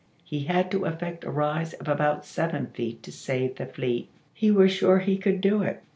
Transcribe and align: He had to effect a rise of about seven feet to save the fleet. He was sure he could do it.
He 0.23 0.45
had 0.45 0.71
to 0.71 0.85
effect 0.85 1.23
a 1.25 1.29
rise 1.29 1.73
of 1.73 1.87
about 1.87 2.25
seven 2.25 2.65
feet 2.65 3.03
to 3.03 3.11
save 3.11 3.57
the 3.57 3.67
fleet. 3.67 4.09
He 4.33 4.49
was 4.49 4.71
sure 4.71 4.97
he 4.97 5.15
could 5.19 5.41
do 5.41 5.61
it. 5.61 5.83